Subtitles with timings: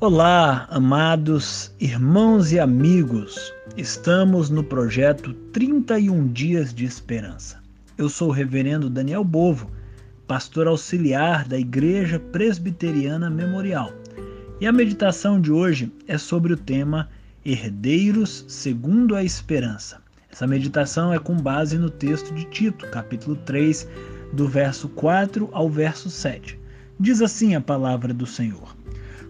[0.00, 3.52] Olá, amados irmãos e amigos.
[3.76, 7.60] Estamos no projeto 31 Dias de Esperança.
[7.96, 9.68] Eu sou o reverendo Daniel Bovo,
[10.24, 13.92] pastor auxiliar da Igreja Presbiteriana Memorial.
[14.60, 17.08] E a meditação de hoje é sobre o tema
[17.44, 20.00] Herdeiros segundo a Esperança.
[20.30, 23.88] Essa meditação é com base no texto de Tito, capítulo 3,
[24.32, 26.56] do verso 4 ao verso 7.
[27.00, 28.77] Diz assim a palavra do Senhor: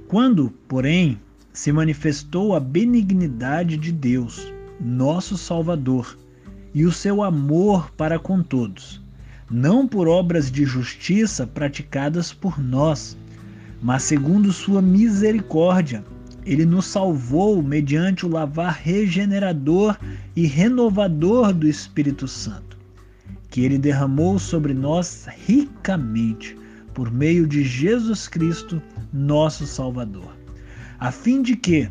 [0.08, 1.20] quando, porém,
[1.52, 4.50] se manifestou a benignidade de Deus,
[4.80, 6.18] nosso Salvador,
[6.74, 9.02] e o seu amor para com todos,
[9.50, 13.18] não por obras de justiça praticadas por nós,
[13.82, 16.02] mas segundo sua misericórdia,
[16.46, 19.98] ele nos salvou mediante o lavar regenerador
[20.34, 22.78] e renovador do Espírito Santo,
[23.50, 26.56] que ele derramou sobre nós ricamente
[26.98, 28.82] por meio de Jesus Cristo,
[29.12, 30.36] nosso Salvador,
[30.98, 31.88] a fim de que,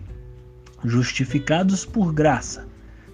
[0.83, 2.67] justificados por graça,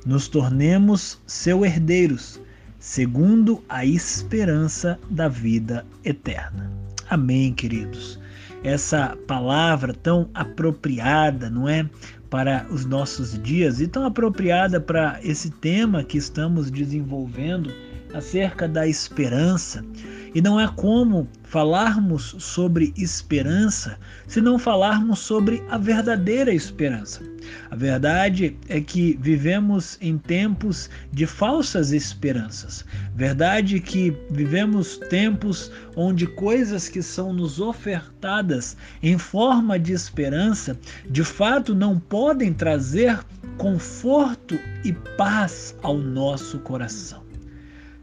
[0.04, 2.42] nos tornemos seu herdeiros,
[2.80, 6.72] segundo a esperança da vida eterna.
[7.12, 8.20] Amém, queridos.
[8.64, 11.88] Essa palavra tão apropriada, não é?
[12.28, 17.72] Para os nossos dias e tão apropriada para esse tema que estamos desenvolvendo
[18.16, 19.86] acerca da esperança.
[20.34, 27.22] E não é como falarmos sobre esperança se não falarmos sobre a verdadeira esperança.
[27.70, 32.84] A verdade é que vivemos em tempos de falsas esperanças.
[33.16, 40.76] Verdade que vivemos tempos onde coisas que são nos ofertadas em forma de esperança,
[41.08, 43.20] de fato não podem trazer
[43.58, 47.22] conforto e paz ao nosso coração.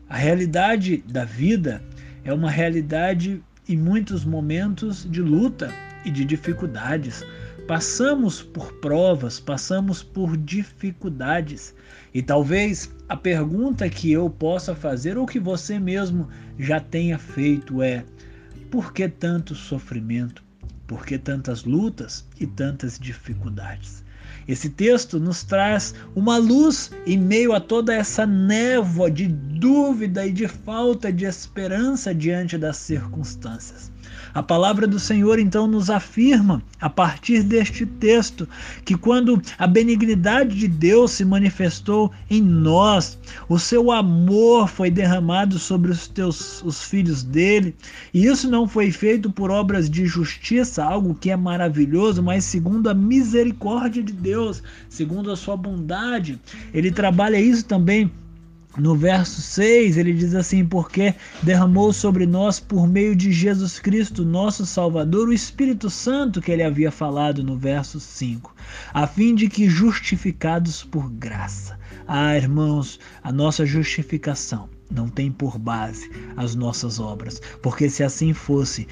[0.08, 1.82] A realidade da vida
[2.24, 5.72] é uma realidade em muitos momentos de luta
[6.04, 7.24] e de dificuldades.
[7.66, 11.74] Passamos por provas, passamos por dificuldades.
[12.12, 16.28] E talvez a pergunta que eu possa fazer, ou que você mesmo
[16.58, 18.04] já tenha feito, é:
[18.70, 20.42] por que tanto sofrimento?
[20.86, 24.02] Por que tantas lutas e tantas dificuldades?
[24.48, 29.28] Esse texto nos traz uma luz em meio a toda essa névoa de
[29.60, 33.92] dúvida e de falta de esperança diante das circunstâncias.
[34.32, 38.48] A palavra do Senhor então nos afirma, a partir deste texto,
[38.84, 45.58] que quando a benignidade de Deus se manifestou em nós, o seu amor foi derramado
[45.58, 47.74] sobre os teus os filhos dele,
[48.14, 52.88] e isso não foi feito por obras de justiça, algo que é maravilhoso, mas segundo
[52.88, 56.40] a misericórdia de Deus, segundo a sua bondade.
[56.72, 58.10] Ele trabalha isso também
[58.78, 64.24] no verso 6, ele diz assim: Porque derramou sobre nós, por meio de Jesus Cristo,
[64.24, 68.54] nosso Salvador, o Espírito Santo que ele havia falado no verso 5,
[68.94, 75.56] a fim de que, justificados por graça, ah, irmãos, a nossa justificação não tem por
[75.58, 78.88] base as nossas obras, porque se assim fosse,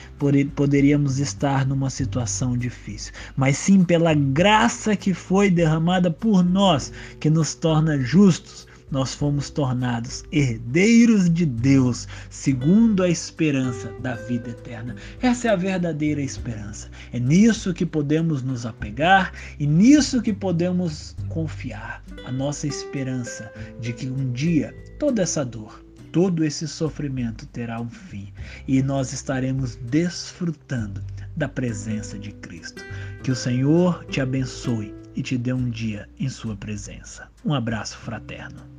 [0.54, 7.28] poderíamos estar numa situação difícil, mas sim pela graça que foi derramada por nós, que
[7.28, 14.96] nos torna justos nós fomos tornados herdeiros de Deus, segundo a esperança da vida eterna.
[15.20, 16.90] Essa é a verdadeira esperança.
[17.12, 22.02] É nisso que podemos nos apegar e nisso que podemos confiar.
[22.24, 27.88] A nossa esperança de que um dia toda essa dor, todo esse sofrimento terá um
[27.88, 28.32] fim
[28.66, 31.02] e nós estaremos desfrutando
[31.36, 32.84] da presença de Cristo.
[33.22, 37.28] Que o Senhor te abençoe e te dê um dia em Sua presença.
[37.44, 38.77] Um abraço fraterno.